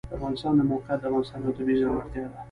[0.09, 2.37] د افغانستان د موقعیت د افغانستان یوه طبیعي ځانګړتیا ده.